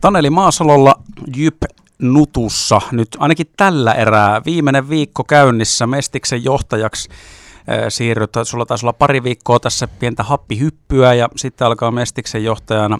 Taneli 0.00 0.30
Maasalolla 0.30 0.94
Jyp 1.36 1.56
Nutussa 1.98 2.80
nyt 2.92 3.08
ainakin 3.18 3.46
tällä 3.56 3.92
erää 3.92 4.42
viimeinen 4.44 4.88
viikko 4.88 5.24
käynnissä 5.24 5.86
Mestiksen 5.86 6.44
johtajaksi 6.44 7.08
siirryt. 7.88 8.30
Sulla 8.42 8.66
taisi 8.66 8.86
olla 8.86 8.92
pari 8.92 9.22
viikkoa 9.22 9.60
tässä 9.60 9.88
pientä 9.88 10.22
happihyppyä 10.22 11.14
ja 11.14 11.28
sitten 11.36 11.66
alkaa 11.66 11.90
Mestiksen 11.90 12.44
johtajana 12.44 12.98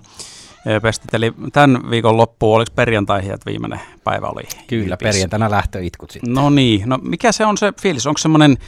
pestit. 0.82 1.14
Eli 1.14 1.32
tämän 1.52 1.90
viikon 1.90 2.16
loppuun, 2.16 2.56
oliko 2.56 2.72
perjantai 2.74 3.18
että 3.20 3.46
viimeinen 3.46 3.80
päivä 4.04 4.26
oli? 4.26 4.42
Kyllä, 4.66 4.82
Jypissä. 4.82 4.96
perjantaina 4.96 5.50
lähtöitkut 5.50 6.10
sitten. 6.10 6.34
No 6.34 6.50
niin, 6.50 6.88
no 6.88 6.98
mikä 7.02 7.32
se 7.32 7.46
on 7.46 7.58
se 7.58 7.72
fiilis? 7.82 8.06
Onko 8.06 8.18
semmoinen 8.18 8.58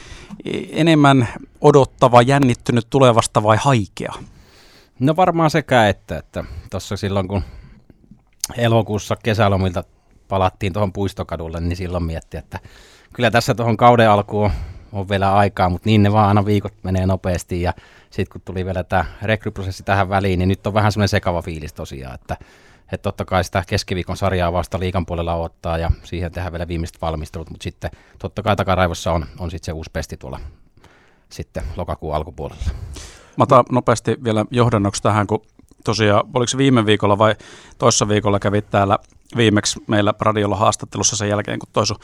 enemmän 0.70 1.28
odottava, 1.60 2.22
jännittynyt 2.22 2.86
tulevasta 2.90 3.42
vai 3.42 3.56
haikea? 3.60 4.12
No 4.98 5.16
varmaan 5.16 5.50
sekä 5.50 5.88
että, 5.88 6.18
että 6.18 6.44
tuossa 6.70 6.96
silloin 6.96 7.28
kun 7.28 7.42
elokuussa 8.56 9.16
kesälomilta 9.16 9.84
palattiin 10.28 10.72
tuohon 10.72 10.92
puistokadulle, 10.92 11.60
niin 11.60 11.76
silloin 11.76 12.04
mietti, 12.04 12.36
että 12.36 12.58
kyllä 13.12 13.30
tässä 13.30 13.54
tuohon 13.54 13.76
kauden 13.76 14.10
alkuun 14.10 14.50
on 14.92 15.08
vielä 15.08 15.34
aikaa, 15.34 15.68
mutta 15.68 15.88
niin 15.88 16.02
ne 16.02 16.12
vaan 16.12 16.28
aina 16.28 16.46
viikot 16.46 16.74
menee 16.82 17.06
nopeasti 17.06 17.62
ja 17.62 17.74
sitten 18.10 18.32
kun 18.32 18.40
tuli 18.44 18.64
vielä 18.64 18.84
tämä 18.84 19.04
rekryprosessi 19.22 19.82
tähän 19.82 20.08
väliin, 20.08 20.38
niin 20.38 20.48
nyt 20.48 20.66
on 20.66 20.74
vähän 20.74 20.92
semmoinen 20.92 21.08
sekava 21.08 21.42
fiilis 21.42 21.72
tosiaan, 21.72 22.14
että 22.14 22.36
että 22.92 23.02
totta 23.02 23.24
kai 23.24 23.44
sitä 23.44 23.64
keskiviikon 23.66 24.16
sarjaa 24.16 24.52
vasta 24.52 24.80
liikan 24.80 25.06
puolella 25.06 25.34
ottaa 25.34 25.78
ja 25.78 25.90
siihen 26.02 26.32
tehdään 26.32 26.52
vielä 26.52 26.68
viimeiset 26.68 27.02
valmistelut, 27.02 27.50
mutta 27.50 27.64
sitten 27.64 27.90
totta 28.18 28.42
kai 28.42 28.56
takaraivossa 28.56 29.12
on, 29.12 29.26
on 29.38 29.50
sitten 29.50 29.66
se 29.66 29.72
uusi 29.72 29.90
pesti 29.92 30.16
tuolla 30.16 30.40
sitten 31.30 31.62
lokakuun 31.76 32.14
alkupuolella. 32.14 32.62
Mä 33.36 33.42
otan 33.42 33.64
nopeasti 33.72 34.16
vielä 34.24 34.44
johdannoksi 34.50 35.02
tähän, 35.02 35.26
kun 35.26 35.42
tosiaan, 35.84 36.22
oliko 36.34 36.48
se 36.48 36.58
viime 36.58 36.86
viikolla 36.86 37.18
vai 37.18 37.34
toissa 37.78 38.08
viikolla 38.08 38.38
kävit 38.38 38.70
täällä 38.70 38.98
viimeksi 39.36 39.82
meillä 39.86 40.14
radiolla 40.20 40.56
haastattelussa 40.56 41.16
sen 41.16 41.28
jälkeen, 41.28 41.58
kun 41.58 41.68
toisu 41.72 41.94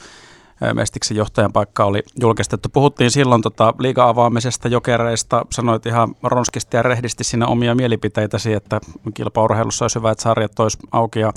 Mestiksen 0.73 1.17
johtajan 1.17 1.53
paikka 1.53 1.85
oli 1.85 2.03
julkistettu. 2.21 2.69
Puhuttiin 2.69 3.11
silloin 3.11 3.41
tota, 3.41 3.73
liiga-avaamisesta, 3.79 4.67
jokereista, 4.67 5.45
sanoit 5.51 5.85
ihan 5.85 6.15
ronskisti 6.23 6.77
ja 6.77 6.83
rehdisti 6.83 7.23
sinne 7.23 7.45
omia 7.45 7.75
mielipiteitäsi, 7.75 8.53
että 8.53 8.81
kilpaurheilussa 9.13 9.85
olisi 9.85 9.99
hyvä, 9.99 10.11
että 10.11 10.21
sarjat 10.21 10.59
olisi 10.59 10.77
auki 10.91 11.19
ja 11.19 11.33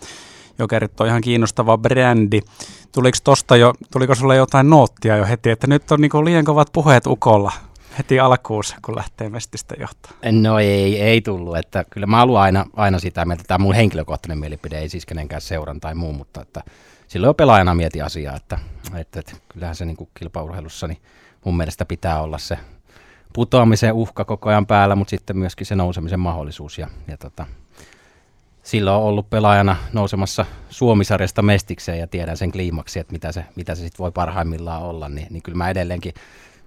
jokerit 0.58 1.00
on 1.00 1.06
ihan 1.06 1.20
kiinnostava 1.20 1.78
brändi. 1.78 2.40
Tuliko 2.92 3.18
tosta 3.24 3.56
jo, 3.56 3.72
tuliko 3.92 4.14
sulle 4.14 4.36
jotain 4.36 4.70
noottia 4.70 5.16
jo 5.16 5.26
heti, 5.26 5.50
että 5.50 5.66
nyt 5.66 5.92
on 5.92 6.00
niin 6.00 6.24
liian 6.24 6.44
kovat 6.44 6.68
puheet 6.72 7.06
ukolla? 7.06 7.52
Heti 7.98 8.20
alkuussa, 8.20 8.76
kun 8.84 8.96
lähtee 8.96 9.28
Mestistä 9.28 9.74
johtaa? 9.80 10.12
No 10.32 10.58
ei, 10.58 11.00
ei 11.00 11.20
tullut. 11.20 11.56
Että 11.56 11.84
kyllä 11.90 12.06
mä 12.06 12.16
haluan 12.16 12.42
aina, 12.42 12.66
aina 12.76 12.98
sitä 12.98 13.24
mieltä. 13.24 13.44
Tämä 13.46 13.56
on 13.56 13.62
mun 13.62 13.74
henkilökohtainen 13.74 14.38
mielipide, 14.38 14.78
ei 14.78 14.88
siis 14.88 15.06
kenenkään 15.06 15.40
seuran 15.40 15.80
tai 15.80 15.94
muu, 15.94 16.12
mutta 16.12 16.42
että 16.42 16.62
silloin 17.08 17.28
jo 17.28 17.34
pelaajana 17.34 17.74
mieti 17.74 18.02
asiaa, 18.02 18.36
että, 18.36 18.58
että, 18.96 19.20
että 19.20 19.32
kyllähän 19.48 19.76
se 19.76 19.84
niin 19.84 19.96
kuin 19.96 20.10
kilpaurheilussa 20.18 20.86
niin 20.86 21.02
mun 21.44 21.56
mielestä 21.56 21.84
pitää 21.84 22.22
olla 22.22 22.38
se 22.38 22.58
putoamisen 23.32 23.92
uhka 23.92 24.24
koko 24.24 24.48
ajan 24.48 24.66
päällä, 24.66 24.96
mutta 24.96 25.10
sitten 25.10 25.38
myöskin 25.38 25.66
se 25.66 25.76
nousemisen 25.76 26.20
mahdollisuus. 26.20 26.78
Ja, 26.78 26.88
ja 27.08 27.16
tota, 27.16 27.46
silloin 28.62 28.96
on 28.96 29.02
ollut 29.02 29.30
pelaajana 29.30 29.76
nousemassa 29.92 30.46
Suomisarjasta 30.70 31.42
mestikseen 31.42 31.98
ja 31.98 32.06
tiedän 32.06 32.36
sen 32.36 32.52
kliimaksi, 32.52 32.98
että 32.98 33.12
mitä 33.12 33.32
se, 33.32 33.44
mitä 33.56 33.74
se 33.74 33.82
sitten 33.82 33.98
voi 33.98 34.12
parhaimmillaan 34.12 34.82
olla, 34.82 35.08
niin, 35.08 35.26
niin 35.30 35.42
kyllä 35.42 35.58
mä 35.58 35.70
edelleenkin 35.70 36.14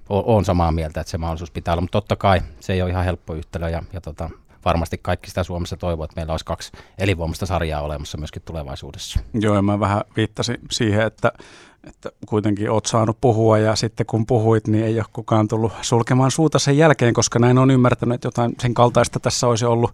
olen 0.09 0.45
samaa 0.45 0.71
mieltä, 0.71 1.01
että 1.01 1.11
se 1.11 1.17
mahdollisuus 1.17 1.51
pitää 1.51 1.73
olla, 1.73 1.81
mutta 1.81 2.01
totta 2.01 2.15
kai 2.15 2.41
se 2.59 2.73
ei 2.73 2.81
ole 2.81 2.89
ihan 2.89 3.05
helppo 3.05 3.33
yhtälö 3.33 3.69
ja, 3.69 3.83
ja 3.93 4.01
tota, 4.01 4.29
varmasti 4.65 4.97
kaikki 4.97 5.29
sitä 5.29 5.43
Suomessa 5.43 5.77
toivoo, 5.77 6.03
että 6.03 6.15
meillä 6.15 6.33
olisi 6.33 6.45
kaksi 6.45 6.71
elinvoimasta 6.97 7.45
sarjaa 7.45 7.81
olemassa 7.81 8.17
myöskin 8.17 8.41
tulevaisuudessa. 8.45 9.19
Joo, 9.33 9.55
ja 9.55 9.61
mä 9.61 9.79
vähän 9.79 10.01
viittasin 10.15 10.57
siihen, 10.71 11.05
että, 11.05 11.31
että 11.87 12.09
kuitenkin 12.25 12.71
oot 12.71 12.85
saanut 12.85 13.17
puhua 13.21 13.57
ja 13.57 13.75
sitten 13.75 14.05
kun 14.05 14.25
puhuit, 14.25 14.67
niin 14.67 14.85
ei 14.85 14.99
ole 14.99 15.05
kukaan 15.13 15.47
tullut 15.47 15.73
sulkemaan 15.81 16.31
suuta 16.31 16.59
sen 16.59 16.77
jälkeen, 16.77 17.13
koska 17.13 17.39
näin 17.39 17.57
on 17.57 17.71
ymmärtänyt, 17.71 18.15
että 18.15 18.27
jotain 18.27 18.55
sen 18.61 18.73
kaltaista 18.73 19.19
tässä 19.19 19.47
olisi 19.47 19.65
ollut 19.65 19.91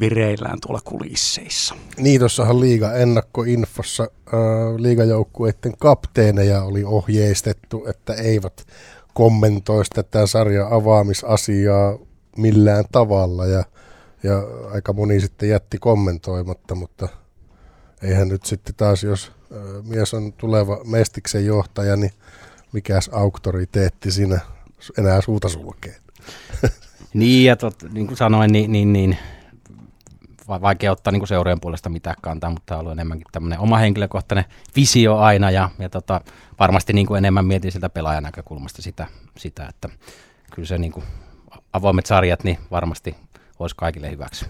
vireillään 0.00 0.58
tuolla 0.60 0.80
kulisseissa. 0.84 1.74
Niin, 1.96 2.20
tuossahan 2.20 2.60
liiga 2.60 2.92
ennakkoinfossa 2.92 4.02
äh, 4.02 4.38
liigajoukkueiden 4.76 5.72
kapteeneja 5.78 6.62
oli 6.62 6.84
ohjeistettu, 6.84 7.86
että 7.86 8.14
eivät 8.14 8.66
kommentoisi 9.14 9.90
tätä 9.90 10.26
sarjan 10.26 10.72
avaamisasiaa 10.72 11.98
millään 12.36 12.84
tavalla 12.92 13.46
ja, 13.46 13.64
ja 14.22 14.42
aika 14.72 14.92
moni 14.92 15.20
sitten 15.20 15.48
jätti 15.48 15.78
kommentoimatta, 15.78 16.74
mutta 16.74 17.08
eihän 18.02 18.28
nyt 18.28 18.44
sitten 18.44 18.74
taas, 18.74 19.02
jos 19.02 19.32
mies 19.88 20.14
on 20.14 20.32
tuleva 20.32 20.80
Mestiksen 20.84 21.46
johtaja, 21.46 21.96
niin 21.96 22.12
mikäs 22.72 23.10
auktoriteetti 23.12 24.10
siinä 24.10 24.40
enää 24.98 25.20
suuta 25.20 25.48
sulkee. 25.48 25.96
niin, 27.14 27.44
ja 27.44 27.56
tot, 27.56 27.74
niin 27.92 28.06
kuin 28.06 28.16
sanoin, 28.16 28.52
niin, 28.52 28.72
niin, 28.72 28.92
niin 28.92 29.18
vaikea 30.48 30.92
ottaa 30.92 31.12
niin 31.12 31.26
seurojen 31.26 31.60
puolesta 31.60 31.88
mitään 31.88 32.16
kantaa, 32.22 32.50
mutta 32.50 32.78
on 32.78 32.92
enemmänkin 32.92 33.26
tämmöinen 33.32 33.58
oma 33.58 33.78
henkilökohtainen 33.78 34.44
visio 34.76 35.16
aina 35.16 35.50
ja, 35.50 35.70
ja 35.78 35.88
tota, 35.88 36.20
varmasti 36.58 36.92
niin 36.92 37.06
kuin 37.06 37.18
enemmän 37.18 37.46
mietin 37.46 37.72
sitä 37.72 37.88
pelaajan 37.88 38.22
näkökulmasta 38.22 38.82
sitä, 38.82 39.06
sitä 39.36 39.66
että 39.68 39.88
kyllä 40.54 40.68
se 40.68 40.78
niin 40.78 40.92
kuin 40.92 41.04
avoimet 41.72 42.06
sarjat 42.06 42.44
niin 42.44 42.58
varmasti 42.70 43.16
olisi 43.58 43.76
kaikille 43.76 44.10
hyväksi. 44.10 44.46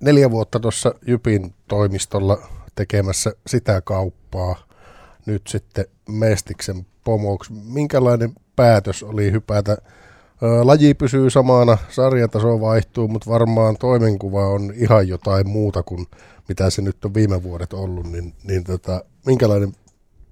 Neljä 0.00 0.30
vuotta 0.30 0.60
tuossa 0.60 0.94
Jypin 1.06 1.54
toimistolla 1.68 2.38
tekemässä 2.74 3.32
sitä 3.46 3.80
kauppaa, 3.80 4.56
nyt 5.26 5.46
sitten 5.46 5.84
Mestiksen 6.08 6.86
pomoksi. 7.04 7.52
Minkälainen 7.52 8.34
päätös 8.56 9.02
oli 9.02 9.32
hypätä 9.32 9.76
Laji 10.40 10.94
pysyy 10.94 11.30
samana, 11.30 11.78
sarjataso 11.88 12.60
vaihtuu, 12.60 13.08
mutta 13.08 13.30
varmaan 13.30 13.76
toimenkuva 13.76 14.46
on 14.46 14.72
ihan 14.76 15.08
jotain 15.08 15.48
muuta 15.48 15.82
kuin 15.82 16.06
mitä 16.48 16.70
se 16.70 16.82
nyt 16.82 17.04
on 17.04 17.14
viime 17.14 17.42
vuodet 17.42 17.72
ollut, 17.72 18.12
niin, 18.12 18.34
niin 18.44 18.64
tota, 18.64 19.04
minkälainen 19.26 19.72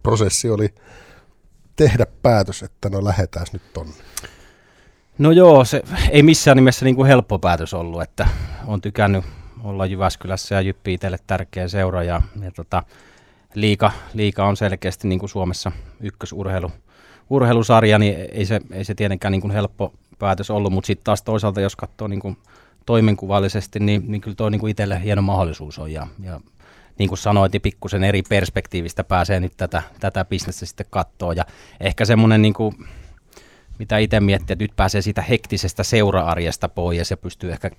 prosessi 0.02 0.50
oli 0.50 0.74
tehdä 1.76 2.06
päätös, 2.22 2.62
että 2.62 2.88
no 2.88 3.04
lähdetään 3.04 3.46
nyt 3.52 3.72
tonne? 3.72 3.94
No 5.18 5.30
joo, 5.30 5.64
se 5.64 5.82
ei 6.10 6.22
missään 6.22 6.56
nimessä 6.56 6.84
niin 6.84 6.96
kuin 6.96 7.06
helppo 7.06 7.38
päätös 7.38 7.74
ollut, 7.74 8.02
että 8.02 8.28
on 8.66 8.80
tykännyt 8.80 9.24
olla 9.64 9.86
Jyväskylässä 9.86 10.54
ja 10.54 10.60
Jyppi 10.60 10.94
itselle 10.94 11.18
tärkeä 11.26 11.68
seura 11.68 12.02
ja, 12.02 12.22
ja 12.40 12.50
tota, 12.50 12.82
liika, 13.54 13.92
liika 14.14 14.46
on 14.46 14.56
selkeästi 14.56 15.08
niin 15.08 15.18
kuin 15.18 15.30
Suomessa 15.30 15.72
ykkösurheilu 16.00 16.70
urheilusarja, 17.30 17.98
niin 17.98 18.14
ei 18.32 18.46
se, 18.46 18.60
ei 18.72 18.84
se 18.84 18.94
tietenkään 18.94 19.32
niin 19.32 19.40
kuin 19.40 19.50
helppo 19.50 19.92
päätös 20.18 20.50
ollut, 20.50 20.72
mutta 20.72 20.86
sitten 20.86 21.04
taas 21.04 21.22
toisaalta, 21.22 21.60
jos 21.60 21.76
katsoo 21.76 22.08
niin 22.08 22.20
kuin 22.20 22.36
toimenkuvallisesti, 22.86 23.80
niin, 23.80 24.04
niin 24.06 24.20
kyllä 24.20 24.34
tuo 24.34 24.48
niin 24.48 24.60
kuin 24.60 24.70
itselle 24.70 25.02
hieno 25.04 25.22
mahdollisuus 25.22 25.78
on. 25.78 25.92
Ja, 25.92 26.06
ja 26.22 26.40
niin 26.98 27.08
kuin 27.08 27.18
sanoit, 27.18 27.52
niin 27.52 27.60
pikkusen 27.60 28.04
eri 28.04 28.22
perspektiivistä 28.28 29.04
pääsee 29.04 29.40
nyt 29.40 29.52
tätä, 29.56 29.82
tätä 30.00 30.24
bisnestä 30.24 30.66
sitten 30.66 30.86
katsoa. 30.90 31.32
Ja 31.32 31.44
ehkä 31.80 32.04
semmoinen, 32.04 32.42
niin 32.42 32.54
kuin, 32.54 32.74
mitä 33.78 33.98
itse 33.98 34.20
miettii, 34.20 34.52
että 34.52 34.64
nyt 34.64 34.76
pääsee 34.76 35.02
siitä 35.02 35.22
hektisestä 35.22 35.82
seura-arjesta 35.82 36.68
pois 36.68 37.10
ja 37.10 37.16
pystyy 37.16 37.52
ehkä 37.52 37.70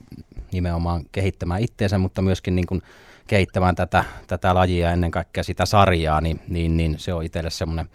nimenomaan 0.51 1.03
kehittämään 1.11 1.61
itseensä, 1.61 1.97
mutta 1.97 2.21
myöskin 2.21 2.55
niin 2.55 2.67
kuin 2.67 2.81
kehittämään 3.27 3.75
tätä, 3.75 4.03
tätä 4.27 4.55
lajia 4.55 4.91
ennen 4.91 5.11
kaikkea 5.11 5.43
sitä 5.43 5.65
sarjaa, 5.65 6.21
niin, 6.21 6.39
niin, 6.47 6.77
niin 6.77 6.99
se 6.99 7.13
on 7.13 7.23
itselle 7.23 7.49
semmoinen 7.49 7.89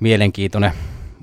mielenkiintoinen 0.00 0.72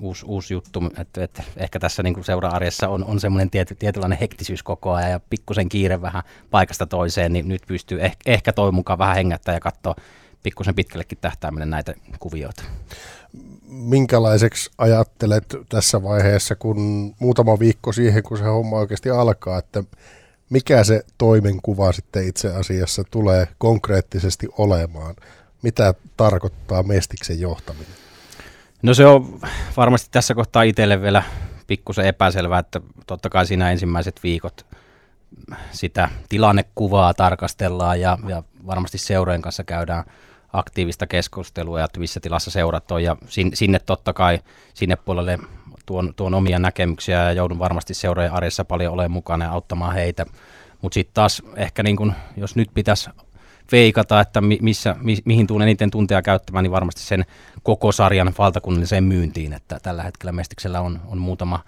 uusi, 0.02 0.26
uusi 0.26 0.54
juttu, 0.54 0.84
että, 0.98 1.24
että 1.24 1.44
ehkä 1.58 1.80
tässä 1.80 2.04
niin 2.04 2.14
kuin 2.14 2.24
seura-arjessa 2.24 2.90
on, 2.90 3.04
on 3.06 3.20
semmoinen 3.20 3.50
tiety, 3.50 3.76
tietynlainen 3.76 4.20
hektisyys 4.20 4.64
koko 4.64 4.92
ajan 4.94 5.12
ja 5.12 5.20
pikkusen 5.20 5.70
kiire 5.70 6.02
vähän 6.02 6.24
paikasta 6.52 6.86
toiseen, 6.86 7.34
niin 7.34 7.48
nyt 7.48 7.62
pystyy 7.68 8.02
eh, 8.02 8.18
ehkä 8.26 8.54
toivon 8.54 8.76
mukaan 8.76 9.00
vähän 9.00 9.16
hengättää 9.16 9.56
ja 9.56 9.60
katsoa 9.60 9.96
pikkusen 10.44 10.76
pitkällekin 10.76 11.18
tähtäimelle 11.22 11.66
näitä 11.66 11.94
kuvioita. 12.20 12.64
Minkälaiseksi 13.68 14.70
ajattelet 14.78 15.56
tässä 15.70 16.04
vaiheessa, 16.04 16.56
kun 16.56 17.14
muutama 17.20 17.60
viikko 17.60 17.92
siihen, 17.92 18.24
kun 18.24 18.38
se 18.38 18.44
homma 18.44 18.78
oikeasti 18.78 19.10
alkaa, 19.10 19.60
että 19.60 19.84
mikä 20.50 20.84
se 20.84 21.02
toimenkuva 21.18 21.92
sitten 21.92 22.28
itse 22.28 22.54
asiassa 22.54 23.04
tulee 23.12 23.48
konkreettisesti 23.58 24.48
olemaan? 24.58 25.16
Mitä 25.62 25.94
tarkoittaa 26.18 26.84
Mestiksen 26.84 27.40
johtaminen? 27.40 28.05
No 28.82 28.94
se 28.94 29.06
on 29.06 29.40
varmasti 29.78 30.08
tässä 30.12 30.36
kohtaa 30.36 30.64
itselle 30.64 31.02
vielä 31.02 31.24
pikkusen 31.68 32.06
epäselvää, 32.06 32.60
että 32.60 32.82
totta 33.08 33.30
kai 33.30 33.46
siinä 33.46 33.72
ensimmäiset 33.72 34.24
viikot 34.24 34.66
sitä 35.72 36.10
tilannekuvaa 36.30 37.14
tarkastellaan 37.14 38.02
ja, 38.02 38.18
ja 38.28 38.44
varmasti 38.66 38.98
seurojen 38.98 39.42
kanssa 39.42 39.64
käydään 39.64 40.04
aktiivista 40.54 41.08
keskustelua 41.08 41.80
ja 41.80 41.88
missä 41.98 42.20
tilassa 42.20 42.52
seurat 42.52 42.92
on 42.92 43.04
ja 43.04 43.18
sinne 43.54 43.80
totta 43.80 44.14
kai 44.14 44.40
sinne 44.74 44.96
puolelle 44.96 45.40
tuon, 45.86 46.14
tuon 46.16 46.34
omia 46.34 46.60
näkemyksiä 46.60 47.24
ja 47.24 47.32
joudun 47.32 47.60
varmasti 47.60 47.94
seurojen 47.94 48.34
arjessa 48.34 48.66
paljon 48.66 48.94
olemaan 48.94 49.12
mukana 49.12 49.46
ja 49.46 49.52
auttamaan 49.52 49.94
heitä. 49.94 50.26
Mutta 50.82 50.94
sitten 50.94 51.14
taas 51.14 51.44
ehkä 51.56 51.84
niin 51.84 51.96
kun, 51.96 52.14
jos 52.38 52.56
nyt 52.56 52.70
pitäisi 52.74 53.10
veikata, 53.72 54.22
että 54.22 54.42
mi, 54.42 54.58
missä, 54.62 54.96
mi, 55.02 55.18
mihin 55.26 55.48
tuun 55.48 55.62
eniten 55.62 55.92
tunteja 55.92 56.22
käyttämään, 56.22 56.64
niin 56.64 56.72
varmasti 56.72 57.02
sen 57.02 57.26
koko 57.64 57.92
sarjan 57.92 58.34
valtakunnalliseen 58.38 59.04
myyntiin, 59.04 59.54
että 59.54 59.80
tällä 59.84 60.04
hetkellä 60.04 60.32
Mestiksellä 60.32 60.82
on, 60.82 61.00
on 61.08 61.18
muutama 61.18 61.60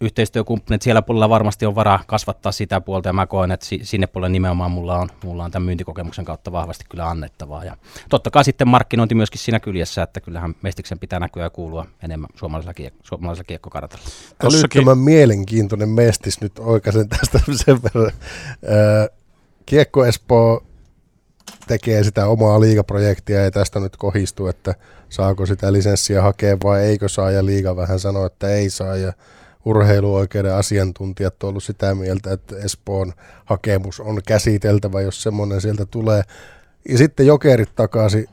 yhteistyökumppanit 0.00 0.82
siellä 0.82 1.02
puolella 1.02 1.28
varmasti 1.28 1.66
on 1.66 1.74
varaa 1.74 2.04
kasvattaa 2.06 2.52
sitä 2.52 2.80
puolta 2.80 3.08
ja 3.08 3.12
mä 3.12 3.26
koen, 3.26 3.50
että 3.50 3.66
sinne 3.82 4.06
puolelle 4.06 4.32
nimenomaan 4.32 4.70
mulla 4.70 4.98
on, 4.98 5.08
mulla 5.24 5.44
on 5.44 5.50
tämän 5.50 5.66
myyntikokemuksen 5.66 6.24
kautta 6.24 6.52
vahvasti 6.52 6.84
kyllä 6.88 7.08
annettavaa. 7.08 7.64
Ja 7.64 7.76
totta 8.08 8.30
kai 8.30 8.44
sitten 8.44 8.68
markkinointi 8.68 9.14
myöskin 9.14 9.40
siinä 9.40 9.60
kyljessä, 9.60 10.02
että 10.02 10.20
kyllähän 10.20 10.54
Mestiksen 10.62 10.98
pitää 10.98 11.20
näkyä 11.20 11.42
ja 11.42 11.50
kuulua 11.50 11.86
enemmän 12.02 12.28
suomalaisella, 12.34 12.74
kiek- 12.80 13.00
suomalaisella 13.02 13.46
kiekkokartalla. 13.46 14.04
Älyttömän 14.44 14.98
mielenkiintoinen 14.98 15.88
Mestis 15.88 16.40
nyt 16.40 16.58
oikein 16.58 17.08
tästä 17.08 17.40
sen 17.52 17.82
verran. 17.82 18.12
Kiekko 19.66 20.04
Espoo 20.04 20.62
tekee 21.66 22.04
sitä 22.04 22.26
omaa 22.26 22.60
liigaprojektia 22.60 23.44
ja 23.44 23.50
tästä 23.50 23.80
nyt 23.80 23.96
kohistuu, 23.96 24.46
että 24.46 24.74
saako 25.08 25.46
sitä 25.46 25.72
lisenssiä 25.72 26.22
hakea 26.22 26.56
vai 26.64 26.80
eikö 26.82 27.08
saa 27.08 27.30
ja 27.30 27.46
liiga 27.46 27.76
vähän 27.76 27.98
sanoo, 27.98 28.26
että 28.26 28.48
ei 28.48 28.70
saa 28.70 28.96
ja 28.96 29.12
urheiluoikeuden 29.64 30.54
asiantuntijat 30.54 31.42
on 31.42 31.48
ollut 31.48 31.64
sitä 31.64 31.94
mieltä, 31.94 32.32
että 32.32 32.56
Espoon 32.56 33.12
hakemus 33.44 34.00
on 34.00 34.20
käsiteltävä, 34.26 35.00
jos 35.00 35.22
semmoinen 35.22 35.60
sieltä 35.60 35.86
tulee. 35.86 36.22
Ja 36.88 36.98
sitten 36.98 37.26
jokerit 37.26 37.74
takaisin. 37.74 38.28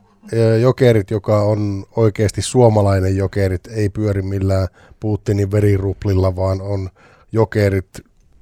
Jokerit, 0.61 1.11
joka 1.11 1.41
on 1.41 1.85
oikeasti 1.95 2.41
suomalainen 2.41 3.17
jokerit, 3.17 3.67
ei 3.67 3.89
pyöri 3.89 4.21
millään 4.21 4.67
Putinin 4.99 5.51
veriruplilla, 5.51 6.35
vaan 6.35 6.61
on 6.61 6.89
jokerit 7.31 7.89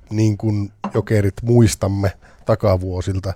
niin 0.10 0.38
kuin 0.38 0.72
jokerit 0.94 1.33
muistamme 1.44 2.12
takavuosilta 2.45 3.33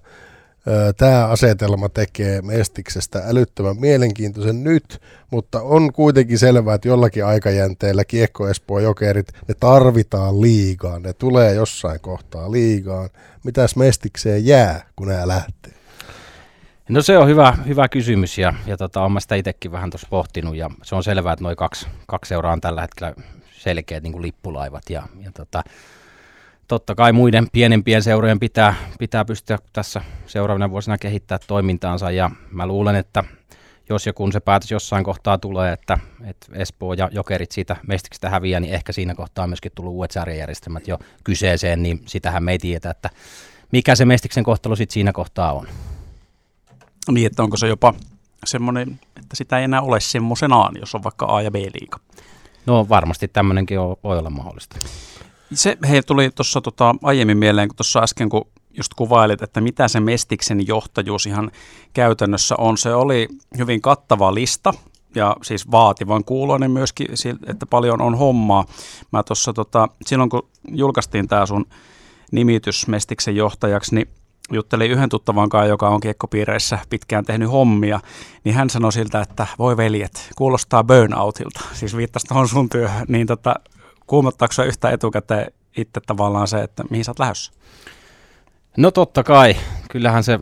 tämä 0.98 1.26
asetelma 1.28 1.90
tekee 1.90 2.42
Mestiksestä 2.42 3.24
älyttömän 3.26 3.78
mielenkiintoisen 3.78 4.64
nyt, 4.64 5.02
mutta 5.32 5.62
on 5.62 5.94
kuitenkin 5.94 6.40
selvää, 6.40 6.76
että 6.76 6.88
jollakin 6.88 7.26
aikajänteellä 7.26 8.06
Kiekko 8.06 8.50
Espoo 8.50 8.80
Jokerit, 8.80 9.28
ne 9.48 9.56
tarvitaan 9.60 10.42
liigaan, 10.42 11.02
ne 11.02 11.14
tulee 11.14 11.54
jossain 11.54 12.00
kohtaa 12.00 12.52
liigaan. 12.52 13.10
Mitäs 13.44 13.76
Mestikseen 13.76 14.46
jää, 14.46 14.86
kun 14.96 15.08
nämä 15.08 15.28
lähtee? 15.28 15.74
No 16.90 17.02
se 17.02 17.18
on 17.18 17.28
hyvä, 17.28 17.58
hyvä 17.68 17.88
kysymys 17.88 18.38
ja, 18.38 18.54
ja 18.66 18.78
tota, 18.78 19.02
olen 19.02 19.22
sitä 19.22 19.36
itsekin 19.36 19.72
vähän 19.72 19.90
tuossa 19.90 20.08
pohtinut 20.10 20.56
ja 20.56 20.70
se 20.84 20.96
on 20.96 21.04
selvää, 21.04 21.34
että 21.34 21.44
noin 21.44 21.58
kaksi, 21.58 21.88
kaksi 22.08 22.30
seuraa 22.30 22.54
on 22.54 22.62
tällä 22.62 22.82
hetkellä 22.82 23.14
selkeät 23.52 24.04
niin 24.04 24.14
kuin 24.14 24.22
lippulaivat 24.22 24.90
ja, 24.90 25.04
ja 25.20 25.32
tota, 25.32 25.64
totta 26.70 26.96
kai 26.96 27.14
muiden 27.14 27.48
pienempien 27.52 28.04
seurojen 28.04 28.40
pitää, 28.40 28.74
pitää 29.00 29.26
pystyä 29.26 29.58
tässä 29.74 30.02
seuraavina 30.28 30.70
vuosina 30.70 30.98
kehittää 30.98 31.40
toimintaansa 31.48 32.12
ja 32.12 32.32
mä 32.52 32.68
luulen, 32.68 32.96
että 32.96 33.24
jos 33.90 34.06
ja 34.06 34.14
kun 34.14 34.32
se 34.32 34.40
päätös 34.40 34.72
jossain 34.72 35.04
kohtaa 35.04 35.38
tulee, 35.38 35.74
että, 35.74 35.98
että 36.26 36.48
Espoo 36.54 36.94
ja 36.94 37.10
Jokerit 37.12 37.52
siitä 37.52 37.76
mestiksestä 37.88 38.30
häviää, 38.30 38.60
niin 38.60 38.74
ehkä 38.74 38.92
siinä 38.92 39.16
kohtaa 39.16 39.44
on 39.44 39.50
myöskin 39.50 39.72
tullut 39.76 39.94
uudet 39.94 40.12
sarjajärjestelmät 40.12 40.88
jo 40.88 41.00
kyseeseen, 41.24 41.84
niin 41.84 42.02
sitähän 42.06 42.44
me 42.44 42.52
ei 42.52 42.60
tiedä, 42.60 42.90
että 42.90 43.10
mikä 43.72 43.96
se 43.96 44.06
mestiksen 44.06 44.44
kohtalo 44.44 44.76
sitten 44.76 44.94
siinä 44.94 45.12
kohtaa 45.12 45.54
on. 45.54 45.68
Niin, 47.12 47.28
että 47.28 47.44
onko 47.44 47.58
se 47.58 47.68
jopa 47.68 47.94
semmoinen, 48.46 49.00
että 49.18 49.36
sitä 49.36 49.58
ei 49.58 49.64
enää 49.64 49.82
ole 49.82 50.00
semmoisenaan, 50.00 50.76
jos 50.80 50.96
on 50.96 51.04
vaikka 51.04 51.26
A- 51.26 51.42
ja 51.42 51.52
B-liiga? 51.52 52.00
No 52.66 52.90
varmasti 52.90 53.28
tämmöinenkin 53.28 53.80
voi 53.80 54.20
olla 54.20 54.30
mahdollista. 54.30 54.76
Se 55.54 55.78
he 55.90 56.02
tuli 56.02 56.30
tuossa 56.30 56.62
tota, 56.62 56.96
aiemmin 57.04 57.38
mieleen, 57.38 57.68
kun 57.68 57.76
tuossa 57.76 58.00
äsken 58.00 58.30
kun 58.30 58.48
just 58.78 58.94
kuvailit, 58.94 59.42
että 59.42 59.62
mitä 59.62 59.88
se 59.88 60.00
Mestiksen 60.00 60.68
johtajuus 60.68 61.26
ihan 61.26 61.52
käytännössä 61.94 62.56
on. 62.58 62.78
Se 62.78 62.94
oli 62.94 63.28
hyvin 63.58 63.82
kattava 63.82 64.34
lista 64.34 64.74
ja 65.16 65.36
siis 65.42 65.72
vaativan 65.72 66.24
kuuloinen 66.24 66.72
myöskin, 66.72 67.08
että 67.48 67.66
paljon 67.66 68.02
on 68.02 68.16
hommaa. 68.16 68.66
Mä 69.12 69.24
tuossa 69.24 69.54
tota, 69.54 69.88
silloin 70.06 70.30
kun 70.30 70.50
julkaistiin 70.72 71.28
tämä 71.28 71.46
sun 71.46 71.66
nimitys 72.32 72.88
Mestiksen 72.88 73.36
johtajaksi, 73.36 73.96
niin 73.96 74.10
juttelin 74.52 74.92
yhden 74.92 75.10
tuttavan 75.10 75.50
kanssa, 75.50 75.70
joka 75.70 75.90
on 75.90 76.00
kiekkopiireissä 76.00 76.80
pitkään 76.90 77.26
tehnyt 77.26 77.52
hommia, 77.52 78.00
niin 78.44 78.56
hän 78.56 78.70
sanoi 78.70 78.94
siltä, 78.94 79.22
että 79.22 79.48
voi 79.60 79.78
veljet, 79.78 80.30
kuulostaa 80.36 80.84
burnoutilta, 80.84 81.62
siis 81.74 81.96
viittasi 81.98 82.28
tuohon 82.28 82.48
sun 82.48 82.70
työhön, 82.70 83.06
niin 83.08 83.28
tota, 83.28 83.56
kuumottaako 84.10 84.64
yhtä 84.64 84.90
etukäteen 84.90 85.52
itse 85.78 86.00
tavallaan 86.08 86.48
se, 86.48 86.64
että 86.64 86.84
mihin 86.90 87.06
sä 87.06 87.12
oot 87.12 87.20
lähdössä? 87.20 87.52
No 88.78 88.92
totta 88.92 89.24
kai, 89.24 89.56
kyllähän 89.92 90.24
se, 90.24 90.40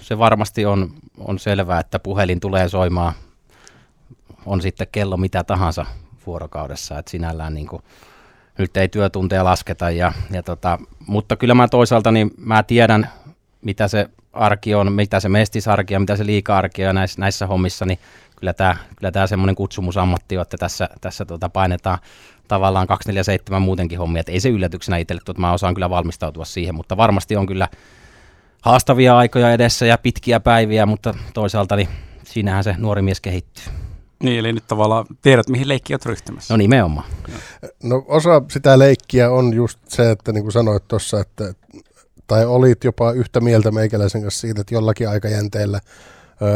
se 0.00 0.18
varmasti 0.18 0.66
on, 0.66 0.90
on 1.18 1.38
selvää, 1.38 1.80
että 1.80 1.98
puhelin 1.98 2.40
tulee 2.40 2.68
soimaan, 2.68 3.12
on 4.46 4.62
sitten 4.62 4.86
kello 4.92 5.16
mitä 5.16 5.44
tahansa 5.44 5.86
vuorokaudessa, 6.26 6.98
että 6.98 7.10
sinällään 7.10 7.54
niin 7.54 7.66
kuin, 7.66 7.82
nyt 8.58 8.76
ei 8.76 8.88
työtunteja 8.88 9.44
lasketa, 9.44 9.90
ja, 9.90 10.12
ja 10.30 10.42
tota, 10.42 10.78
mutta 11.06 11.36
kyllä 11.36 11.54
mä 11.54 11.68
toisaalta 11.68 12.12
niin 12.12 12.30
mä 12.38 12.62
tiedän, 12.62 13.10
mitä 13.62 13.88
se 13.88 14.08
arki 14.32 14.74
on, 14.74 14.92
mitä 14.92 15.20
se 15.20 15.28
mestisarki 15.28 15.94
ja 15.94 16.00
mitä 16.00 16.16
se 16.16 16.26
liika-arki 16.26 16.86
on 16.86 16.94
näissä, 16.94 17.20
näissä 17.20 17.46
hommissa, 17.46 17.86
niin 17.86 17.98
kyllä 18.36 18.52
tämä, 18.52 18.76
kyllä 18.96 19.12
tämä 19.12 19.26
semmoinen 19.26 19.56
kutsumusammatti 19.56 20.36
on, 20.36 20.42
että 20.42 20.56
tässä, 20.56 20.88
tässä 21.00 21.24
tota 21.24 21.48
painetaan 21.48 21.98
tavallaan 22.48 22.86
247 22.86 23.62
muutenkin 23.62 23.98
hommia, 23.98 24.20
että 24.20 24.32
ei 24.32 24.40
se 24.40 24.48
yllätyksenä 24.48 24.96
itselle, 24.96 25.20
että 25.28 25.40
mä 25.40 25.52
osaan 25.52 25.74
kyllä 25.74 25.90
valmistautua 25.90 26.44
siihen, 26.44 26.74
mutta 26.74 26.96
varmasti 26.96 27.36
on 27.36 27.46
kyllä 27.46 27.68
haastavia 28.62 29.16
aikoja 29.16 29.52
edessä 29.52 29.86
ja 29.86 29.98
pitkiä 29.98 30.40
päiviä, 30.40 30.86
mutta 30.86 31.14
toisaalta 31.34 31.76
niin 31.76 31.88
siinähän 32.24 32.64
se 32.64 32.74
nuori 32.78 33.02
mies 33.02 33.20
kehittyy. 33.20 33.64
Niin, 34.22 34.38
eli 34.38 34.52
nyt 34.52 34.66
tavallaan 34.66 35.06
tiedät, 35.22 35.48
mihin 35.48 35.68
leikki 35.68 35.92
olet 35.92 36.06
ryhtymässä. 36.06 36.54
No 36.54 36.58
nimenomaan. 36.58 37.06
No 37.82 38.04
osa 38.08 38.42
sitä 38.50 38.78
leikkiä 38.78 39.30
on 39.30 39.54
just 39.54 39.78
se, 39.88 40.10
että 40.10 40.32
niin 40.32 40.42
kuin 40.42 40.52
sanoit 40.52 40.88
tuossa, 40.88 41.20
että 41.20 41.54
tai 42.26 42.46
olit 42.46 42.84
jopa 42.84 43.12
yhtä 43.12 43.40
mieltä 43.40 43.70
meikäläisen 43.70 44.22
kanssa 44.22 44.40
siitä, 44.40 44.60
että 44.60 44.74
jollakin 44.74 45.08
aikajänteellä 45.08 45.80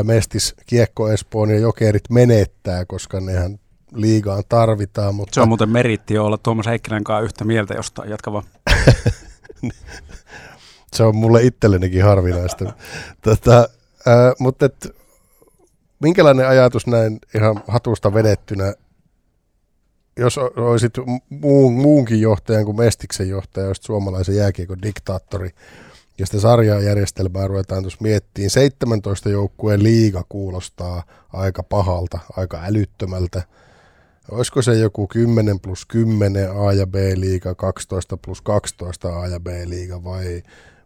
Mestis, 0.02 0.54
Kiekko, 0.66 1.08
Espoon 1.08 1.50
ja 1.50 1.58
Jokerit 1.58 2.10
menettää, 2.10 2.84
koska 2.84 3.20
nehän 3.20 3.58
liigaan 3.94 4.42
tarvitaan. 4.48 5.14
Mutta... 5.14 5.34
Se 5.34 5.40
on 5.40 5.48
muuten 5.48 5.68
meritti 5.68 6.18
olla 6.18 6.38
Tuomas 6.38 6.66
Heikkinen 6.66 7.04
kanssa 7.04 7.24
yhtä 7.24 7.44
mieltä 7.44 7.74
jostain. 7.74 8.10
Jatka 8.10 8.32
vaan. 8.32 8.44
se 10.96 11.02
on 11.02 11.16
mulle 11.16 11.42
itsellenikin 11.42 12.04
harvinaista. 12.04 12.72
Tätä, 13.22 13.58
äh, 13.58 14.34
mutta 14.38 14.66
et, 14.66 14.96
minkälainen 16.00 16.48
ajatus 16.48 16.86
näin 16.86 17.18
ihan 17.34 17.62
hatusta 17.68 18.14
vedettynä, 18.14 18.74
jos 20.16 20.38
olisit 20.38 20.92
muun, 21.28 21.72
muunkin 21.72 22.20
johtajan 22.20 22.64
kuin 22.64 22.76
Mestiksen 22.76 23.28
johtaja, 23.28 23.66
olisit 23.66 23.84
suomalaisen 23.84 24.36
jääkiekon 24.36 24.82
diktaattori, 24.82 25.50
ja 26.20 26.26
sitä 26.26 26.40
sarjajärjestelmää 26.40 27.46
ruvetaan 27.46 27.82
tuossa 27.82 27.98
miettiin. 28.00 28.50
17 28.50 29.28
joukkueen 29.28 29.82
liiga 29.82 30.24
kuulostaa 30.28 31.02
aika 31.32 31.62
pahalta, 31.62 32.18
aika 32.36 32.60
älyttömältä 32.64 33.42
olisiko 34.30 34.62
se 34.62 34.74
joku 34.74 35.06
10 35.06 35.60
plus 35.60 35.86
10 35.86 36.50
A 36.50 36.72
ja 36.72 36.86
B 36.86 36.94
liiga, 37.14 37.54
12 37.54 38.16
plus 38.16 38.42
12 38.42 39.20
A 39.20 39.26
ja 39.26 39.40
B 39.40 39.46
liiga 39.64 40.04
vai, 40.04 40.42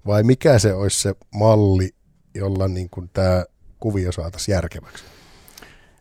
vai 0.06 0.22
mikä 0.22 0.58
se 0.58 0.74
olisi 0.74 1.00
se 1.00 1.14
malli, 1.34 1.90
jolla 2.34 2.68
niin 2.68 2.88
tämä 3.12 3.44
kuvio 3.80 4.12
saataisiin 4.12 4.52
järkeväksi? 4.52 5.04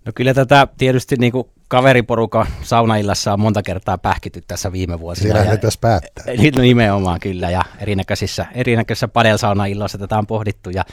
No 0.05 0.11
kyllä 0.15 0.33
tätä 0.33 0.67
tietysti 0.77 1.15
niin 1.15 1.31
kuin 1.31 1.47
kaveriporuka 1.67 2.47
saunaillassa 2.61 3.33
on 3.33 3.39
monta 3.39 3.63
kertaa 3.63 3.97
pähkity 3.97 4.41
tässä 4.47 4.71
viime 4.71 4.99
vuosina. 4.99 5.33
Siellä 5.33 5.57
tässä 5.57 5.79
päättää. 5.81 6.25
No 6.55 6.61
nimenomaan 6.61 7.19
kyllä 7.19 7.49
ja 7.49 7.61
erinäköisissä, 7.79 8.45
erinäköisissä 8.53 9.07
padelsaunailloissa 9.07 9.97
tätä 9.97 10.17
on 10.17 10.27
pohdittu 10.27 10.69
ja 10.69 10.83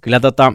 kyllä 0.00 0.20
tota, 0.20 0.52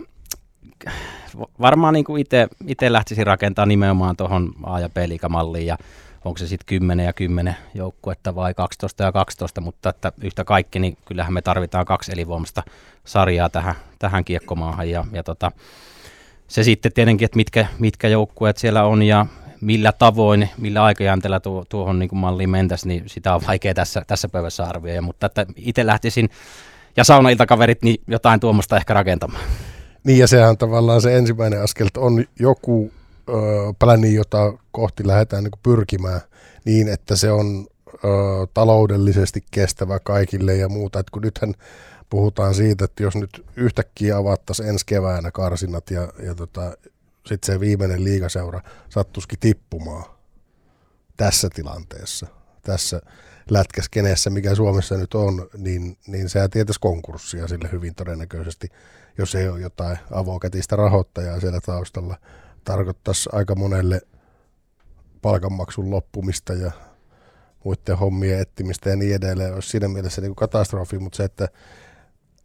varmaan 1.61 1.93
niin 1.93 2.05
kuin 2.05 2.25
itse 2.67 2.93
lähtisin 2.93 3.27
rakentamaan 3.27 3.69
nimenomaan 3.69 4.15
tuohon 4.15 4.53
A- 4.63 4.79
ja 4.79 4.89
B-liikamalliin 4.89 5.65
ja 5.65 5.77
onko 6.25 6.37
se 6.37 6.47
sitten 6.47 6.65
10 6.65 7.05
ja 7.05 7.13
10 7.13 7.55
joukkuetta 7.73 8.35
vai 8.35 8.53
12 8.53 9.03
ja 9.03 9.11
12, 9.11 9.61
mutta 9.61 9.89
että 9.89 10.11
yhtä 10.21 10.43
kaikki, 10.43 10.79
niin 10.79 10.97
kyllähän 11.05 11.33
me 11.33 11.41
tarvitaan 11.41 11.85
kaksi 11.85 12.11
elinvoimasta 12.11 12.63
sarjaa 13.05 13.49
tähän, 13.49 13.75
tähän 13.99 14.25
kiekkomaahan 14.25 14.89
ja, 14.89 15.05
ja 15.11 15.23
tota, 15.23 15.51
se 16.47 16.63
sitten 16.63 16.93
tietenkin, 16.93 17.25
että 17.25 17.35
mitkä, 17.35 17.67
mitkä 17.79 18.07
joukkueet 18.07 18.57
siellä 18.57 18.83
on 18.83 19.03
ja 19.03 19.25
millä 19.61 19.91
tavoin, 19.91 20.49
millä 20.57 20.83
aikajänteellä 20.83 21.39
tuo, 21.39 21.65
tuohon 21.69 21.99
niin 21.99 22.09
malliin 22.13 22.49
mentäisiin, 22.49 22.89
niin 22.89 23.03
sitä 23.07 23.35
on 23.35 23.41
vaikea 23.47 23.73
tässä, 23.73 24.03
tässä 24.07 24.29
päivässä 24.29 24.63
arvioida, 24.63 25.01
mutta 25.01 25.25
että 25.25 25.45
itse 25.55 25.85
lähtisin 25.85 26.29
ja 26.97 27.03
saunailtakaverit 27.03 27.83
niin 27.83 28.01
jotain 28.07 28.39
tuommoista 28.39 28.77
ehkä 28.77 28.93
rakentamaan. 28.93 29.43
Niin 30.03 30.19
ja 30.19 30.27
sehän 30.27 30.57
tavallaan 30.57 31.01
se 31.01 31.17
ensimmäinen 31.17 31.61
askel, 31.61 31.87
että 31.87 31.99
on 31.99 32.25
joku 32.39 32.91
ö, 33.29 33.33
pläni, 33.79 34.13
jota 34.13 34.53
kohti 34.71 35.07
lähdetään 35.07 35.43
niin 35.43 35.51
pyrkimään 35.63 36.21
niin, 36.65 36.87
että 36.87 37.15
se 37.15 37.31
on 37.31 37.67
ö, 37.87 37.97
taloudellisesti 38.53 39.43
kestävä 39.51 39.99
kaikille 39.99 40.55
ja 40.55 40.69
muuta. 40.69 40.99
Et 40.99 41.09
kun 41.09 41.21
nythän 41.21 41.53
puhutaan 42.15 42.53
siitä, 42.53 42.85
että 42.85 43.03
jos 43.03 43.15
nyt 43.15 43.45
yhtäkkiä 43.55 44.17
avattaisiin 44.17 44.69
ensi 44.69 44.85
keväänä 44.85 45.31
karsinat 45.31 45.91
ja, 45.91 46.13
ja 46.23 46.35
tota, 46.35 46.77
sitten 47.25 47.53
se 47.53 47.59
viimeinen 47.59 48.03
liigaseura 48.03 48.61
sattuisikin 48.89 49.39
tippumaan 49.39 50.03
tässä 51.17 51.49
tilanteessa, 51.55 52.27
tässä 52.61 53.01
lätkäskeneessä, 53.49 54.29
mikä 54.29 54.55
Suomessa 54.55 54.97
nyt 54.97 55.13
on, 55.13 55.49
niin, 55.57 55.97
niin 56.07 56.29
sehän 56.29 56.49
tietäisi 56.49 56.79
konkurssia 56.79 57.47
sille 57.47 57.69
hyvin 57.71 57.95
todennäköisesti, 57.95 58.67
jos 59.17 59.35
ei 59.35 59.49
ole 59.49 59.59
jotain 59.59 59.97
avokätistä 60.11 60.75
rahoittajaa 60.75 61.39
siellä 61.39 61.59
taustalla. 61.65 62.17
Tarkoittaisi 62.63 63.29
aika 63.31 63.55
monelle 63.55 64.01
palkanmaksun 65.21 65.91
loppumista 65.91 66.53
ja 66.53 66.71
muiden 67.63 67.97
hommien 67.97 68.39
etsimistä 68.39 68.89
ja 68.89 68.95
niin 68.95 69.15
edelleen. 69.15 69.53
Olisi 69.53 69.69
siinä 69.69 69.87
mielessä 69.87 70.21
niin 70.21 70.35
katastrofi, 70.35 70.99
mutta 70.99 71.17
se, 71.17 71.23
että 71.23 71.47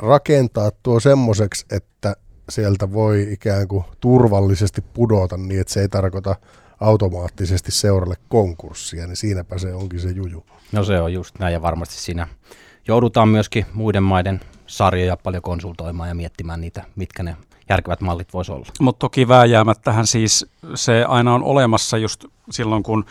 rakentaa 0.02 0.70
tuo 0.82 1.00
semmoiseksi, 1.00 1.66
että 1.70 2.16
sieltä 2.50 2.92
voi 2.92 3.28
ikään 3.30 3.68
kuin 3.68 3.84
turvallisesti 4.00 4.80
pudota 4.80 5.36
niin, 5.36 5.60
että 5.60 5.72
se 5.72 5.80
ei 5.80 5.88
tarkoita 5.88 6.36
automaattisesti 6.80 7.72
seuralle 7.72 8.14
konkurssia, 8.28 9.06
niin 9.06 9.16
siinäpä 9.16 9.58
se 9.58 9.74
onkin 9.74 10.00
se 10.00 10.10
juju. 10.10 10.44
No 10.72 10.84
se 10.84 11.00
on 11.00 11.12
just 11.12 11.38
näin 11.38 11.52
ja 11.52 11.62
varmasti 11.62 11.94
siinä 11.94 12.28
joudutaan 12.88 13.28
myöskin 13.28 13.66
muiden 13.72 14.02
maiden 14.02 14.40
sarjoja 14.66 15.16
paljon 15.16 15.42
konsultoimaan 15.42 16.08
ja 16.08 16.14
miettimään 16.14 16.60
niitä, 16.60 16.84
mitkä 16.96 17.22
ne 17.22 17.36
järkevät 17.68 18.00
mallit 18.00 18.32
voisi 18.32 18.52
olla. 18.52 18.66
Mutta 18.80 18.98
toki 18.98 19.28
vääjäämättähän 19.28 20.06
siis 20.06 20.46
se 20.74 21.04
aina 21.04 21.34
on 21.34 21.42
olemassa 21.42 21.98
just 21.98 22.24
silloin, 22.50 22.82
kun 22.82 23.04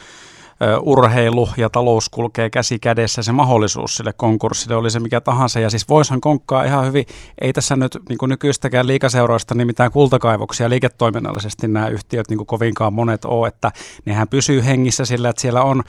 urheilu 0.82 1.50
ja 1.58 1.70
talous 1.70 2.10
kulkee 2.10 2.50
käsi 2.50 2.80
kädessä, 2.80 3.24
se 3.24 3.32
mahdollisuus 3.32 3.96
sille 3.96 4.14
konkurssille 4.14 4.76
oli 4.76 4.92
se 4.92 5.00
mikä 5.00 5.22
tahansa. 5.22 5.60
Ja 5.60 5.70
siis 5.70 5.90
voishan 5.90 6.22
konkkaa 6.22 6.64
ihan 6.64 6.86
hyvin, 6.86 7.06
ei 7.42 7.54
tässä 7.54 7.76
nyt 7.76 7.98
niin 8.10 8.18
kuin 8.18 8.30
nykyistäkään 8.30 8.88
liikaseuroista 8.88 9.56
niin 9.56 9.68
mitään 9.68 9.92
kultakaivoksia 9.92 10.70
liiketoiminnallisesti 10.70 11.68
nämä 11.68 11.88
yhtiöt 11.88 12.30
niin 12.30 12.38
kuin 12.38 12.48
kovinkaan 12.48 12.94
monet 12.94 13.26
ole, 13.26 13.48
että 13.48 13.72
nehän 14.06 14.28
pysyy 14.28 14.66
hengissä 14.66 15.06
sillä, 15.06 15.30
että 15.30 15.42
siellä 15.42 15.62
on 15.62 15.84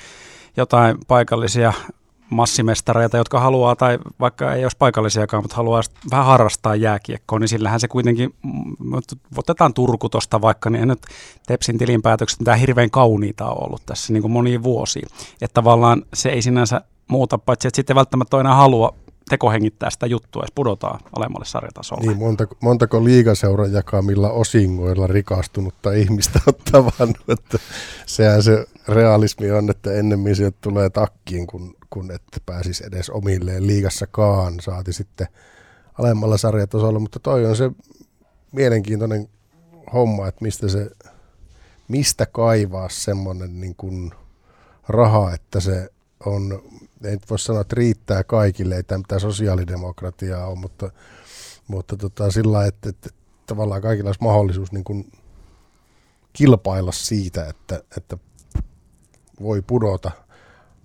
jotain 0.57 0.99
paikallisia 1.09 1.73
massimestareita, 2.31 3.17
jotka 3.17 3.41
haluaa, 3.41 3.77
tai 3.77 3.99
vaikka 4.21 4.55
ei 4.55 4.65
olisi 4.65 4.77
paikallisiakaan, 4.77 5.45
mutta 5.45 5.57
haluaa 5.57 5.83
vähän 6.11 6.27
harrastaa 6.27 6.75
jääkiekkoa, 6.75 7.39
niin 7.39 7.49
sillähän 7.49 7.81
se 7.81 7.89
kuitenkin, 7.89 8.35
mm, 8.43 8.93
otetaan 9.37 9.75
Turku 9.75 10.09
tuosta 10.09 10.41
vaikka, 10.41 10.71
niin 10.71 10.83
en 10.83 10.89
nyt 10.89 11.03
Tepsin 11.47 11.79
tilinpäätökset 11.79 12.39
tämä 12.45 12.57
hirveän 12.57 12.91
kauniita 12.91 13.51
on 13.51 13.67
ollut 13.67 13.83
tässä 13.87 14.13
niin 14.13 14.23
kuin 14.23 14.33
moniin 14.33 14.63
vuosiin. 14.63 15.09
Että 15.43 15.55
tavallaan 15.55 16.03
se 16.15 16.29
ei 16.29 16.43
sinänsä 16.43 16.81
muuta, 17.09 17.39
paitsi 17.39 17.69
että 17.69 17.77
sitten 17.77 17.97
välttämättä 17.97 18.41
enää 18.41 18.55
halua 18.55 18.95
tekohengittää 19.31 19.91
sitä 19.91 20.07
juttua, 20.07 20.43
jos 20.43 20.53
pudotaan 20.55 21.01
alemmalle 21.17 21.47
sarjatasolle. 21.47 22.07
Niin, 22.07 22.19
montako, 22.19 22.57
montako 22.61 23.05
liigaseuran 23.05 23.73
jakamilla 23.73 24.31
osingoilla 24.31 25.07
rikastunutta 25.07 25.93
ihmistä 25.93 26.41
ottavan, 26.47 27.15
että 27.29 27.59
sehän 28.07 28.43
se 28.43 28.67
realismi 28.89 29.51
on, 29.51 29.71
että 29.71 29.93
ennemmin 29.93 30.37
sieltä 30.37 30.59
tulee 30.61 30.91
takkiin, 30.91 31.47
kun, 31.47 31.77
kun 31.91 32.11
että 32.11 32.41
pääsisi 32.47 32.87
edes 32.87 33.11
omilleen 33.11 33.67
liigassakaan, 33.67 34.61
saati 34.61 34.93
sitten 34.93 35.27
alemmalla 35.99 36.37
sarjatasolla, 36.37 36.99
mutta 36.99 37.19
toi 37.19 37.47
on 37.47 37.57
se 37.57 37.71
mielenkiintoinen 38.53 39.29
homma, 39.93 40.29
että 40.29 40.45
mistä 40.45 40.69
se, 40.69 40.91
mistä 41.89 42.27
kaivaa 42.27 42.89
semmoinen 42.89 43.61
niin 43.61 43.75
kuin 43.77 44.11
raha, 44.89 45.33
että 45.35 45.61
se 45.61 45.89
on 46.27 46.63
ei 47.05 47.19
voi 47.31 47.39
sanoa, 47.39 47.61
että 47.61 47.77
riittää 47.77 48.25
kaikille, 48.25 48.77
ei 48.77 48.83
tämä 48.83 48.99
mitään 48.99 49.21
sosiaalidemokratiaa 49.21 50.47
ole, 50.47 50.59
mutta, 50.59 50.91
mutta 51.69 51.97
tota, 51.97 52.31
sillä 52.31 52.67
että, 52.67 52.89
että, 52.89 53.09
että 53.09 53.21
tavallaan 53.47 53.83
kaikilla 53.83 54.09
olisi 54.09 54.23
mahdollisuus 54.23 54.73
niin 54.73 54.85
kuin 54.85 55.13
kilpailla 56.33 56.93
siitä, 56.93 57.47
että, 57.47 57.83
että 57.97 58.19
voi 59.43 59.63
pudota, 59.63 60.11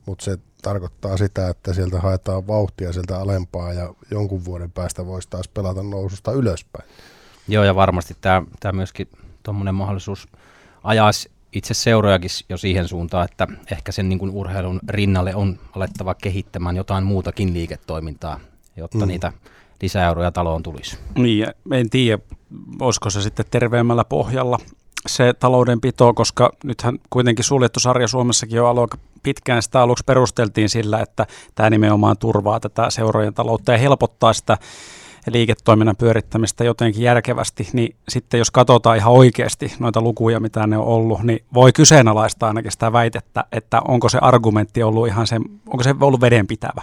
mutta 0.06 0.26
se 0.26 0.38
tarkoittaa 0.62 1.18
sitä, 1.18 1.50
että 1.50 1.74
sieltä 1.74 2.00
haetaan 2.00 2.48
vauhtia 2.48 2.94
sieltä 2.94 3.18
alempaa 3.18 3.74
ja 3.74 3.94
jonkun 4.12 4.46
vuoden 4.46 4.72
päästä 4.72 5.06
voisi 5.06 5.30
taas 5.30 5.48
pelata 5.48 5.84
noususta 5.84 6.32
ylöspäin. 6.32 6.90
Joo, 7.48 7.64
ja 7.64 7.76
varmasti 7.76 8.18
tämä, 8.22 8.44
tämä 8.60 8.72
myöskin 8.72 9.10
tuommoinen 9.44 9.76
mahdollisuus 9.76 10.28
ajaisi 10.84 11.32
itse 11.56 11.74
seurojakin 11.74 12.30
jo 12.50 12.58
siihen 12.58 12.88
suuntaan, 12.88 13.26
että 13.26 13.48
ehkä 13.72 13.92
sen 13.92 14.10
niin 14.10 14.20
kuin 14.20 14.32
urheilun 14.32 14.80
rinnalle 14.90 15.36
on 15.36 15.60
alettava 15.76 16.16
kehittämään 16.16 16.76
jotain 16.76 17.04
muutakin 17.04 17.54
liiketoimintaa, 17.54 18.40
jotta 18.78 18.98
mm. 18.98 19.08
niitä 19.08 19.34
lisäeuroja 19.82 20.32
taloon 20.32 20.64
tulisi. 20.64 20.98
Niin, 21.16 21.48
en 21.72 21.90
tiedä, 21.90 22.20
olisiko 22.80 23.10
se 23.10 23.22
sitten 23.22 23.46
terveemmällä 23.52 24.04
pohjalla 24.04 24.60
se 25.08 25.34
taloudenpito, 25.34 26.14
koska 26.14 26.52
nythän 26.64 27.00
kuitenkin 27.10 27.46
suljettu 27.46 27.80
sarja 27.80 28.08
Suomessakin 28.08 28.56
jo 28.56 28.68
aloin 28.68 28.90
pitkään 29.24 29.64
sitä 29.64 29.82
aluksi 29.82 30.04
perusteltiin 30.04 30.70
sillä, 30.70 31.00
että 31.00 31.26
tämä 31.56 31.70
nimenomaan 31.70 32.18
turvaa 32.18 32.60
tätä 32.60 32.90
seurojen 32.90 33.34
taloutta 33.34 33.72
ja 33.72 33.78
helpottaa 33.78 34.34
sitä 34.34 34.58
liiketoiminnan 35.34 35.96
pyörittämistä 35.96 36.64
jotenkin 36.64 37.04
järkevästi, 37.04 37.70
niin 37.74 37.96
sitten 38.10 38.38
jos 38.38 38.52
katsotaan 38.52 38.98
ihan 38.98 39.14
oikeasti 39.14 39.74
noita 39.80 40.02
lukuja, 40.02 40.40
mitä 40.40 40.68
ne 40.68 40.78
on 40.78 40.86
ollut, 40.86 41.24
niin 41.24 41.44
voi 41.54 41.74
kyseenalaistaa 41.74 42.48
ainakin 42.48 42.72
sitä 42.72 42.94
väitettä, 42.94 43.44
että 43.52 43.82
onko 43.82 44.10
se 44.10 44.18
argumentti 44.22 44.84
ollut 44.84 45.08
ihan 45.08 45.28
se, 45.28 45.36
onko 45.70 45.84
se 45.84 45.96
ollut 46.02 46.22
vedenpitävä. 46.22 46.82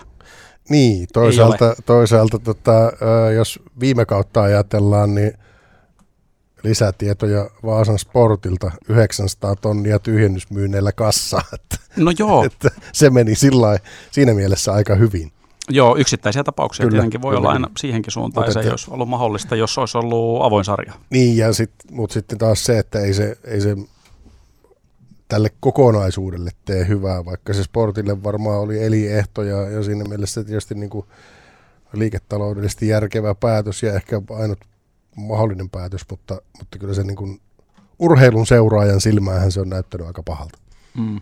Niin, 0.68 1.06
toisaalta, 1.12 1.74
toisaalta 1.86 2.38
tota, 2.38 2.92
jos 3.36 3.60
viime 3.80 4.04
kautta 4.04 4.42
ajatellaan, 4.42 5.14
niin 5.14 5.32
lisätietoja 6.64 7.50
Vaasan 7.64 7.98
Sportilta 7.98 8.70
900 8.88 9.56
tonnia 9.56 9.98
tyhjennysmyynneillä 9.98 10.92
kassa. 10.92 11.40
No 11.96 12.12
joo. 12.18 12.44
Että 12.44 12.70
se 12.92 13.10
meni 13.10 13.34
sillä 13.34 13.78
siinä 14.10 14.34
mielessä 14.34 14.72
aika 14.72 14.94
hyvin. 14.94 15.32
Joo, 15.68 15.96
yksittäisiä 15.96 16.44
tapauksia 16.44 16.86
kyllä, 16.86 16.96
tietenkin 16.96 17.22
voi 17.22 17.30
kyllä. 17.30 17.38
olla 17.38 17.52
aina 17.52 17.70
siihenkin 17.78 18.12
suuntaan, 18.12 18.46
Mut 18.46 18.52
se 18.52 18.60
ei 18.60 18.70
olisi 18.70 18.90
ollut 18.90 19.08
mahdollista, 19.08 19.56
jos 19.56 19.78
olisi 19.78 19.98
ollut 19.98 20.44
avoin 20.44 20.64
sarja. 20.64 20.92
Niin, 21.10 21.36
ja 21.36 21.52
sit, 21.52 21.70
mutta 21.90 22.14
sitten 22.14 22.38
taas 22.38 22.64
se, 22.64 22.78
että 22.78 23.00
ei 23.00 23.14
se, 23.14 23.36
ei 23.44 23.60
se 23.60 23.76
tälle 25.28 25.50
kokonaisuudelle 25.60 26.50
tee 26.64 26.88
hyvää, 26.88 27.24
vaikka 27.24 27.52
se 27.52 27.62
sportille 27.62 28.22
varmaan 28.22 28.58
oli 28.58 28.84
eliehto 28.84 29.42
ja, 29.42 29.70
ja 29.70 29.82
siinä 29.82 30.04
mielessä 30.04 30.44
tietysti 30.44 30.74
niin 30.74 30.90
kuin 30.90 31.06
liiketaloudellisesti 31.92 32.88
järkevä 32.88 33.34
päätös 33.34 33.82
ja 33.82 33.94
ehkä 33.94 34.22
ainut 34.30 34.58
mahdollinen 35.16 35.70
päätös, 35.70 36.02
mutta, 36.10 36.42
mutta 36.58 36.78
kyllä 36.78 36.94
se 36.94 37.02
niin 37.02 37.16
kuin 37.16 37.40
urheilun 37.98 38.46
seuraajan 38.46 39.00
silmäähän 39.00 39.52
se 39.52 39.60
on 39.60 39.68
näyttänyt 39.68 40.06
aika 40.06 40.22
pahalta. 40.22 40.58
Mm. 40.98 41.20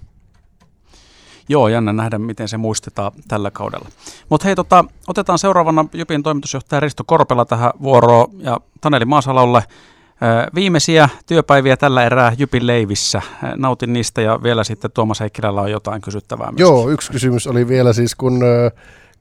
Joo, 1.51 1.69
jännä 1.69 1.93
nähdä, 1.93 2.19
miten 2.19 2.49
se 2.49 2.57
muistetaan 2.57 3.13
tällä 3.29 3.51
kaudella. 3.51 3.89
Mutta 4.29 4.45
hei, 4.45 4.57
tota, 4.57 4.85
otetaan 5.09 5.39
seuraavana 5.39 5.85
Jypin 5.93 6.23
toimitusjohtaja 6.23 6.81
Risto 6.81 7.05
Korpela 7.07 7.45
tähän 7.45 7.71
vuoroon 7.83 8.29
ja 8.39 8.61
Taneli 8.81 9.05
Maasalolle. 9.05 9.63
Viimeisiä 10.55 11.09
työpäiviä 11.27 11.77
tällä 11.77 12.05
erää 12.05 12.33
Jypin 12.39 12.67
leivissä. 12.67 13.23
Nautin 13.57 13.93
niistä 13.93 14.21
ja 14.21 14.43
vielä 14.43 14.65
sitten 14.65 14.91
Tuomas 14.91 15.21
Heikkilällä 15.21 15.61
on 15.61 15.71
jotain 15.71 16.03
kysyttävää 16.03 16.47
myöskin. 16.47 16.63
Joo, 16.63 16.91
yksi 16.91 17.13
kysymys 17.13 17.47
oli 17.47 17.69
vielä 17.69 17.93
siis, 17.93 18.15
kun 18.15 18.41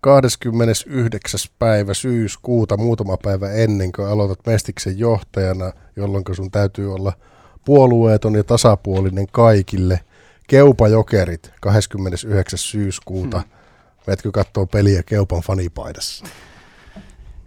29. 0.01 1.39
päivä 1.59 1.93
syyskuuta, 1.93 2.77
muutama 2.77 3.17
päivä 3.23 3.51
ennen 3.51 3.91
kuin 3.91 4.07
aloitat 4.07 4.45
Mestiksen 4.45 4.99
johtajana, 4.99 5.71
jolloin 5.95 6.23
sun 6.31 6.51
täytyy 6.51 6.93
olla 6.93 7.13
puolueeton 7.65 8.35
ja 8.35 8.43
tasapuolinen 8.43 9.27
kaikille– 9.31 9.99
Keupajokerit 10.49 11.51
29. 11.61 12.59
syyskuuta. 12.59 13.39
Hmm. 13.39 13.49
Meetkö 14.07 14.31
katsoa 14.31 14.65
peliä 14.65 15.03
Keupan 15.03 15.41
fanipaidassa? 15.41 16.25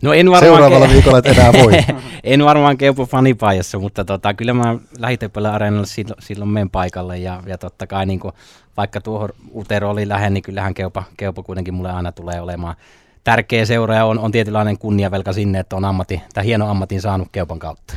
No 0.03 0.13
en 0.13 0.31
varmaan 0.31 0.53
Seuraavalla 0.53 0.87
ke- 0.87 0.93
viikolla 0.93 1.19
et 1.19 1.27
enää 1.27 1.53
voi. 1.53 1.73
en 2.25 2.45
varmaan 2.45 2.77
Keupan 2.77 3.07
fanipaidassa, 3.07 3.79
mutta 3.79 4.05
tota, 4.05 4.35
kyllä 4.35 4.53
mä 4.55 4.77
lähitepöllä 4.99 5.53
areenalle 5.53 5.87
silloin, 5.87 6.23
silloin 6.23 6.51
menen 6.51 6.71
paikalle 6.71 7.19
ja, 7.19 7.43
ja 7.47 7.59
totta 7.59 7.87
kai 7.87 8.07
niin 8.07 8.21
kuin, 8.21 8.35
vaikka 8.77 9.01
tuohon 9.01 9.29
Utero 9.55 9.91
oli 9.91 10.09
lähen, 10.09 10.35
niin 10.35 10.43
kyllähän 10.43 10.75
Keupa, 10.75 11.05
Keupa 11.17 11.43
kuitenkin 11.43 11.75
mulle 11.75 11.91
aina 11.91 12.13
tulee 12.13 12.41
olemaan 12.41 12.77
tärkeä 13.25 13.65
seura 13.65 13.95
ja 13.95 14.05
on, 14.05 14.19
on 14.19 14.33
tietynlainen 14.33 14.79
kunniavelka 14.79 15.33
sinne, 15.33 15.59
että 15.59 15.77
on 15.77 15.85
ammatti, 15.85 16.23
tämä 16.35 16.45
hieno 16.45 16.71
ammatin 16.71 17.01
saanut 17.01 17.29
Keupan 17.33 17.59
kautta. 17.59 17.95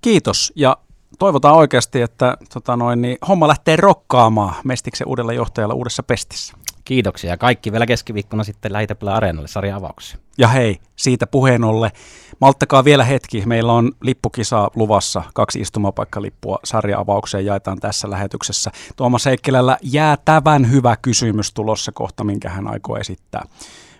Kiitos 0.00 0.52
ja 0.56 0.76
toivotaan 1.22 1.56
oikeasti, 1.56 2.02
että 2.02 2.36
tota 2.54 2.76
noin, 2.76 3.02
niin 3.02 3.18
homma 3.28 3.48
lähtee 3.48 3.76
rokkaamaan 3.76 4.54
Mestiksen 4.64 5.08
uudella 5.08 5.32
johtajalla 5.32 5.74
uudessa 5.74 6.02
pestissä. 6.02 6.54
Kiitoksia. 6.84 7.36
Kaikki 7.36 7.72
vielä 7.72 7.86
keskiviikkona 7.86 8.44
sitten 8.44 8.72
Lähitäpälä 8.72 9.14
Areenalle 9.14 9.48
sarja 9.48 9.76
avauksessa. 9.76 10.18
Ja 10.38 10.48
hei, 10.48 10.80
siitä 10.96 11.26
puheen 11.26 11.64
olle, 11.64 11.92
malttakaa 12.40 12.84
vielä 12.84 13.04
hetki. 13.04 13.42
Meillä 13.46 13.72
on 13.72 13.92
lippukisa 14.00 14.70
luvassa, 14.74 15.22
kaksi 15.34 15.60
istumapaikkalippua 15.60 16.58
sarja-avaukseen 16.64 17.46
jaetaan 17.46 17.80
tässä 17.80 18.10
lähetyksessä. 18.10 18.70
Tuomas 18.96 19.26
Heikkilällä 19.26 19.76
jäätävän 19.82 20.70
hyvä 20.70 20.96
kysymys 21.02 21.52
tulossa 21.52 21.92
kohta, 21.92 22.24
minkä 22.24 22.48
hän 22.48 22.68
aikoo 22.68 22.96
esittää. 22.96 23.44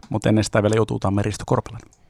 mutta 0.08 0.28
ennen 0.28 0.44
sitä 0.44 0.62
vielä 0.62 0.76
jututaan 0.76 1.14
Meristo 1.14 1.44
Korpelainen. 1.46 2.01